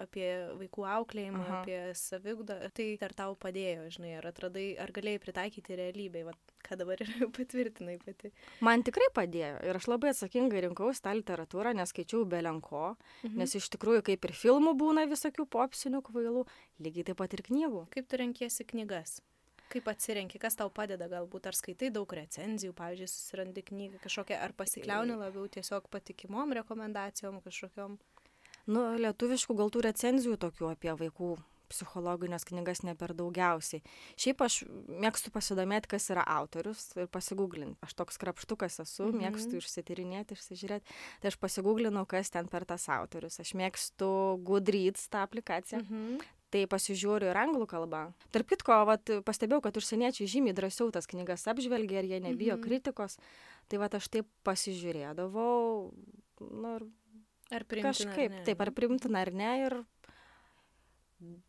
apie 0.00 0.30
vaikų 0.58 0.86
auklėjimą, 0.96 1.44
Aha. 1.44 1.60
apie 1.60 1.78
savigdą, 2.00 2.58
tai 2.74 2.88
ar 3.06 3.14
tau 3.14 3.36
padėjo, 3.38 3.86
žinai, 3.94 4.16
ar 4.18 4.26
atradai, 4.32 4.66
ar 4.82 4.90
galėjai 4.96 5.22
pritaikyti 5.22 5.78
realybėj, 5.78 6.26
va, 6.26 6.34
ką 6.66 6.80
dabar 6.82 7.06
ir 7.06 7.14
patvirtinai 7.38 8.00
pati. 8.02 8.34
Man 8.66 8.82
tikrai 8.86 9.06
padėjo 9.14 9.62
ir 9.70 9.78
aš 9.78 9.86
labai 9.92 10.10
atsakingai 10.16 10.66
rinkausi 10.66 11.06
tą 11.06 11.14
literatūrą, 11.20 11.76
neskaičiau 11.78 12.26
belenko, 12.26 12.96
mhm. 13.22 13.38
nes 13.38 13.54
iš 13.54 13.70
tikrųjų 13.76 14.02
kaip 14.10 14.26
ir 14.26 14.38
filmų 14.42 14.74
būna 14.82 15.06
visokių 15.14 15.46
popsinių 15.46 16.02
kvailų, 16.10 16.46
lygiai 16.82 17.06
taip 17.12 17.22
pat 17.22 17.38
ir 17.38 17.46
knygų. 17.46 17.86
Kaip 17.94 18.10
tu 18.10 18.18
renkiesi 18.18 18.66
knygas? 18.66 19.20
Kaip 19.70 19.88
atsirenki, 19.92 20.40
kas 20.42 20.58
tau 20.58 20.70
padeda, 20.74 21.08
galbūt 21.10 21.46
ar 21.50 21.56
skaitai 21.58 21.90
daug 21.94 22.12
recenzijų, 22.20 22.74
pavyzdžiui, 22.78 23.10
susirandi 23.10 23.64
knygą 23.70 24.02
kažkokią, 24.02 24.40
ar 24.44 24.54
pasikliauni 24.58 25.18
labiau 25.18 25.46
tiesiog 25.48 25.88
patikimom 25.92 26.52
rekomendacijom 26.60 27.40
kažkokiam? 27.44 27.98
Nu, 28.70 28.82
lietuviškų 29.00 29.56
gal 29.56 29.72
tų 29.72 29.86
recenzijų 29.88 30.36
tokių 30.40 30.74
apie 30.74 30.92
vaikų 30.98 31.36
psichologinės 31.70 32.44
knygas 32.48 32.82
ne 32.86 32.96
per 32.98 33.14
daugiausiai. 33.14 33.82
Šiaip 34.20 34.42
aš 34.42 34.56
mėgstu 34.90 35.32
pasidomėti, 35.34 35.92
kas 35.94 36.08
yra 36.12 36.24
autorius 36.38 36.88
ir 36.98 37.06
pasigūglinti. 37.14 37.78
Aš 37.86 37.94
toks 38.00 38.18
krapštukas 38.20 38.80
esu, 38.82 39.06
mm 39.06 39.12
-hmm. 39.12 39.22
mėgstu 39.22 39.60
išsityrinėti, 39.62 40.34
išsižiūrėti. 40.34 40.98
Tai 41.22 41.32
aš 41.32 41.38
pasigūglinau, 41.38 42.06
kas 42.06 42.30
ten 42.30 42.48
per 42.48 42.66
tas 42.66 42.88
autorius. 42.88 43.40
Aš 43.40 43.54
mėgstu 43.54 44.10
Goodreads 44.42 45.08
tą 45.08 45.22
aplikaciją. 45.22 45.80
Mm 45.82 45.88
-hmm 45.88 46.39
tai 46.50 46.64
pasižiūriu 46.70 47.30
ir 47.30 47.38
anglų 47.38 47.66
kalba. 47.70 48.02
Tarp 48.34 48.48
kitko, 48.50 48.80
vat, 48.88 49.12
pastebėjau, 49.26 49.62
kad 49.64 49.78
užsieniečiai 49.80 50.28
žymiai 50.30 50.56
drąsiau 50.56 50.90
tas 50.94 51.08
knygas 51.10 51.46
apžvelgia 51.50 52.02
ir 52.02 52.10
jie 52.10 52.20
nebijo 52.24 52.56
mhm. 52.56 52.64
kritikos. 52.66 53.18
Tai 53.70 53.80
va 53.82 53.90
aš 54.00 54.10
taip 54.10 54.28
pasižiūrėdavau. 54.46 55.90
Nu, 56.40 56.74
ir 56.76 56.86
ar 57.54 57.66
primtina? 57.70 57.94
Kažkaip, 57.94 58.34
ar 58.34 58.46
taip, 58.48 58.64
ar 58.66 58.74
primtina 58.74 59.22
ar 59.22 59.32
ne. 59.34 59.52
Ir 59.68 59.78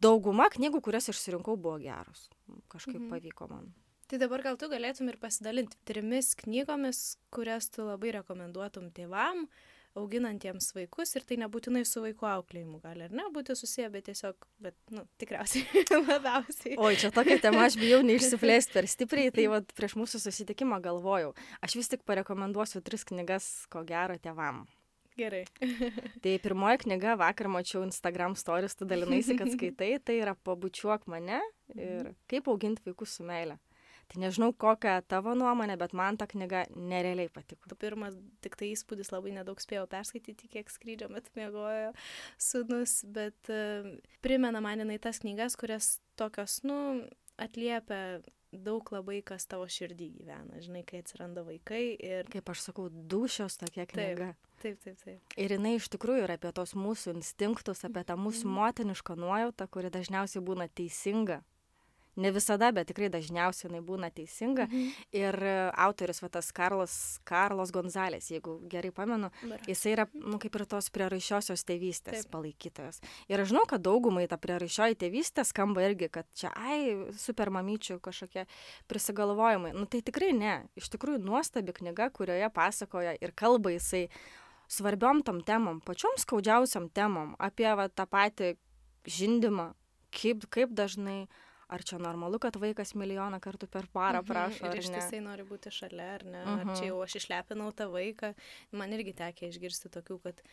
dauguma 0.03 0.49
knygų, 0.53 0.83
kurias 0.85 1.09
išsirinkau, 1.11 1.57
buvo 1.57 1.79
geros. 1.81 2.29
Kažkaip 2.71 2.99
mhm. 2.99 3.11
pavyko 3.13 3.49
man. 3.51 3.71
Tai 4.11 4.19
dabar 4.19 4.41
gal 4.43 4.57
tu 4.59 4.67
galėtum 4.67 5.07
ir 5.07 5.15
pasidalinti 5.21 5.77
trimis 5.87 6.33
knygomis, 6.43 7.15
kurias 7.31 7.69
tu 7.71 7.85
labai 7.87 8.11
rekomenduotum 8.17 8.89
tėvam, 8.91 9.45
uh, 9.45 9.80
auginantiems 9.97 10.71
vaikus 10.75 11.15
ir 11.17 11.25
tai 11.27 11.37
nebūtinai 11.41 11.83
su 11.87 12.03
vaikų 12.03 12.27
auklėjimu 12.31 12.79
gali 12.83 13.05
ar 13.07 13.15
ne 13.15 13.27
būti 13.33 13.55
susiję, 13.57 13.89
bet 13.93 14.07
tiesiog, 14.09 14.47
bet, 14.63 14.75
nu, 14.93 15.03
tikriausiai 15.21 15.85
labiausiai. 16.09 16.77
Oi, 16.79 16.93
čia 16.99 17.11
tokia 17.15 17.39
tema, 17.43 17.65
aš 17.67 17.77
bijau 17.81 18.01
neišsiplėsti 18.07 18.77
per 18.77 18.89
stipriai, 18.91 19.33
tai 19.35 19.47
vad 19.53 19.71
prieš 19.77 19.97
mūsų 19.99 20.23
susitikimą 20.25 20.81
galvojau. 20.83 21.33
Aš 21.65 21.79
vis 21.79 21.91
tik 21.91 22.05
parekomenduosiu 22.07 22.83
tris 22.85 23.03
knygas, 23.07 23.49
ko 23.71 23.83
gero, 23.87 24.15
tėvam. 24.21 24.63
Gerai. 25.19 25.43
tai 26.23 26.37
pirmoji 26.41 26.85
knyga, 26.85 27.17
vakar 27.19 27.49
mačiau 27.51 27.83
Instagram 27.83 28.37
stories, 28.39 28.77
tu 28.79 28.87
dalinaisi, 28.87 29.35
kad 29.39 29.51
skaitai, 29.51 29.97
tai 29.99 30.21
yra 30.21 30.37
Pabučiuok 30.47 31.09
mane 31.11 31.41
ir 31.75 32.13
kaip 32.31 32.47
auginti 32.51 32.85
vaikus 32.87 33.19
su 33.19 33.27
meile. 33.27 33.59
Tai 34.11 34.19
nežinau, 34.19 34.51
kokia 34.51 34.97
tavo 35.07 35.31
nuomonė, 35.39 35.77
bet 35.79 35.93
man 35.95 36.17
ta 36.19 36.27
knyga 36.27 36.65
nerealiai 36.75 37.31
patiko. 37.31 37.71
Pirmas 37.79 38.17
tik 38.43 38.57
tai 38.59 38.73
įspūdis 38.73 39.13
labai 39.13 39.31
nedaug 39.37 39.61
spėjau 39.63 39.85
perskaityti, 39.91 40.49
kiek 40.51 40.71
skrydžio 40.73 41.07
metu 41.13 41.31
mėgojo 41.39 41.93
sunus, 42.35 42.97
bet 43.07 43.51
uh, 43.53 43.87
primena 44.25 44.59
man 44.63 44.83
jinai 44.83 44.99
tas 44.99 45.21
knygas, 45.23 45.55
kurias 45.59 45.93
tokios, 46.19 46.59
nu, 46.67 46.77
atliepia 47.39 48.19
daug 48.51 48.89
labai 48.91 49.21
kas 49.23 49.47
tavo 49.47 49.63
širdį 49.71 50.09
gyvena, 50.17 50.59
žinai, 50.59 50.83
kai 50.87 50.99
atsiranda 51.05 51.45
vaikai 51.47 51.83
ir... 51.95 52.27
Kaip 52.33 52.51
aš 52.51 52.65
sakau, 52.67 52.89
dušios 52.91 53.55
tokia 53.61 53.87
knyga. 53.87 54.33
Taip, 54.61 54.81
taip, 54.83 54.99
taip. 54.99 54.99
taip. 55.05 55.37
Ir 55.39 55.55
jinai 55.55 55.77
iš 55.77 55.87
tikrųjų 55.93 56.25
yra 56.27 56.35
apie 56.35 56.51
tos 56.55 56.75
mūsų 56.75 57.15
instinktus, 57.15 57.85
apie 57.87 58.03
tą 58.03 58.19
mūsų 58.19 58.43
mhm. 58.49 58.57
motinišką 58.59 59.15
nuojautą, 59.23 59.71
kuri 59.71 59.93
dažniausiai 59.93 60.43
būna 60.43 60.67
teisinga 60.67 61.39
ne 62.21 62.31
visada, 62.33 62.71
bet 62.75 62.89
tikrai 62.91 63.09
dažniausiai 63.13 63.69
jinai 63.69 63.81
būna 63.85 64.11
teisinga. 64.13 64.67
Mhm. 64.69 65.05
Ir 65.17 65.37
autorius, 65.85 66.21
va 66.23 66.29
tas 66.37 66.51
Karlos, 66.55 66.95
Karlos 67.27 67.73
Gonzalės, 67.73 68.29
jeigu 68.31 68.57
gerai 68.71 68.93
pamenu, 68.95 69.31
Bar. 69.43 69.63
jisai 69.67 69.95
yra, 69.95 70.07
nu, 70.13 70.39
kaip 70.41 70.55
ir 70.55 70.65
tos 70.69 70.91
prieraišiosios 70.93 71.65
tėvystės 71.67 72.25
Taip. 72.25 72.31
palaikytojas. 72.33 73.01
Ir 73.31 73.43
aš 73.43 73.51
žinau, 73.53 73.65
kad 73.69 73.83
daugumai 73.85 74.27
ta 74.31 74.39
prieraišioji 74.41 74.99
tėvystė 75.01 75.45
skamba 75.47 75.85
irgi, 75.89 76.11
kad 76.11 76.29
čia, 76.37 76.53
ai, 76.55 77.09
super 77.17 77.51
mamyčių 77.53 77.99
kažkokie 78.03 78.45
prisigalvojimai. 78.91 79.73
Nu, 79.77 79.85
tai 79.85 80.03
tikrai 80.05 80.31
ne. 80.37 80.55
Iš 80.79 80.91
tikrųjų, 80.93 81.23
nuostabi 81.25 81.75
knyga, 81.75 82.09
kurioje 82.13 82.49
pasakoja 82.53 83.15
ir 83.19 83.33
kalba 83.35 83.73
jisai 83.73 84.07
svarbiom 84.71 85.21
tom 85.27 85.41
temom, 85.43 85.81
pačiom 85.83 86.15
skaudžiausiam 86.21 86.87
temom, 86.89 87.35
apie 87.39 87.67
va, 87.75 87.89
tą 87.91 88.07
patį 88.07 88.53
žindimą, 89.09 89.71
kaip, 90.15 90.45
kaip 90.53 90.75
dažnai 90.77 91.25
ar 91.71 91.85
čia 91.87 91.99
normalu, 92.01 92.39
kad 92.43 92.59
vaikas 92.59 92.93
milijoną 92.99 93.39
kartų 93.43 93.69
per 93.71 93.87
parą 93.93 94.21
mhm, 94.21 94.27
prašo. 94.27 94.67
Ir 94.67 94.83
ištisai 94.83 95.21
nori 95.23 95.47
būti 95.47 95.71
šalia, 95.73 96.09
ar 96.17 96.27
ne? 96.27 96.43
-huh. 96.43 96.59
Ar 96.59 96.65
čia 96.75 96.83
mhm. 96.83 96.91
jau 96.91 97.01
aš 97.05 97.15
išlepinau 97.21 97.71
tą 97.71 97.89
vaiką. 97.93 98.33
Man 98.71 98.93
irgi 98.93 99.15
tekė 99.23 99.49
išgirsti 99.51 99.93
tokių, 99.93 100.19
kad 100.27 100.43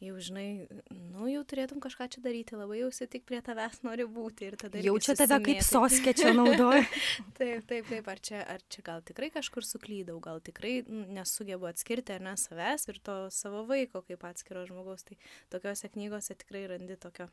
jau 0.00 0.16
žinai, 0.24 0.64
nu 1.12 1.28
jau 1.28 1.42
turėtum 1.44 1.80
kažką 1.82 2.06
čia 2.14 2.22
daryti, 2.24 2.56
labai 2.56 2.78
jau 2.80 2.88
tik 3.12 3.26
prie 3.28 3.40
tavęs 3.44 3.82
nori 3.84 4.06
būti 4.08 4.48
ir 4.48 4.56
tada... 4.60 4.80
Jaučia 4.80 5.14
tave 5.18 5.40
kaip 5.44 5.60
soskė 5.64 6.14
čia 6.16 6.32
naudoja. 6.32 6.86
taip, 7.38 7.66
taip, 7.68 7.88
taip, 7.90 8.08
ar 8.08 8.22
čia, 8.24 8.40
ar 8.48 8.64
čia 8.72 8.84
gal 8.86 9.04
tikrai 9.04 9.28
kažkur 9.34 9.66
suklydau, 9.66 10.16
gal 10.24 10.40
tikrai 10.40 10.80
nesugebu 10.88 11.68
atskirti 11.68 12.16
ar 12.16 12.24
ne 12.24 12.36
savęs 12.40 12.88
ir 12.88 13.00
to 13.04 13.18
savo 13.34 13.66
vaiko 13.68 14.00
kaip 14.08 14.24
atskiro 14.24 14.64
žmogaus. 14.68 15.04
Tai 15.04 15.20
tokiuose 15.52 15.92
knygose 15.92 16.38
tikrai 16.40 16.64
randi 16.72 16.96
tokio 17.00 17.28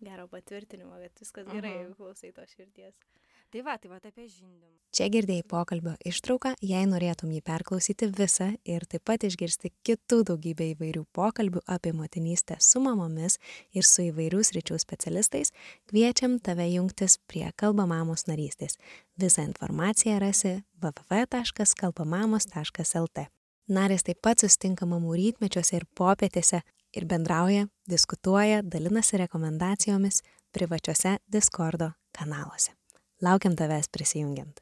gero 0.00 0.28
patvirtinimo, 0.28 0.96
kad 1.02 1.20
viskas 1.20 1.46
gerai, 1.52 1.72
jeigu 1.78 1.94
klausai 1.98 2.32
to 2.36 2.42
širties. 2.48 2.94
Tai 3.50 3.64
va, 3.66 3.72
tai 3.82 3.90
va 3.90 3.96
apie 3.98 4.28
žindymą. 4.30 4.76
Čia 4.94 5.08
girdėjai 5.10 5.42
pokalbio 5.50 5.96
ištrauką, 6.06 6.54
jei 6.62 6.86
norėtum 6.86 7.34
jį 7.34 7.42
perklausyti 7.46 8.06
visą 8.14 8.56
ir 8.62 8.86
taip 8.90 9.02
pat 9.10 9.24
išgirsti 9.26 9.70
kitų 9.86 10.18
daugybę 10.28 10.64
įvairių 10.76 11.02
pokalbių 11.14 11.60
apie 11.74 11.92
motinystę 11.94 12.56
su 12.62 12.78
mamomis 12.84 13.38
ir 13.74 13.84
su 13.86 14.02
įvairių 14.06 14.40
sričių 14.46 14.76
specialistais, 14.78 15.52
kviečiam 15.90 16.38
tave 16.38 16.66
jungtis 16.70 17.18
prie 17.26 17.50
Kalbamamos 17.58 18.26
narystės. 18.30 18.78
Visą 19.18 19.42
informaciją 19.50 20.18
rasi 20.22 20.62
www.kalbamamos.lt. 20.78 23.18
Narės 23.70 24.02
taip 24.06 24.18
pat 24.22 24.38
sustinka 24.42 24.86
mamų 24.86 25.14
rytmečiuose 25.18 25.76
ir 25.78 25.84
popietėse 25.98 26.58
ir 26.96 27.06
bendrauja, 27.06 27.66
diskutuoja, 27.90 28.62
dalinasi 28.62 29.16
rekomendacijomis 29.16 30.22
privačiuose 30.52 31.16
Discordo 31.32 31.92
kanaluose. 32.18 32.72
Laukiam 33.22 33.56
tavęs 33.56 33.88
prisijungiant. 33.92 34.60